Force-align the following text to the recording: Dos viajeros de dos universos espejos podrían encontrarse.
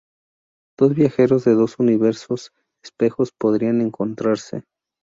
Dos 0.79 0.95
viajeros 0.95 1.45
de 1.45 1.53
dos 1.53 1.77
universos 1.77 2.53
espejos 2.81 3.31
podrían 3.37 3.81
encontrarse. 3.81 4.63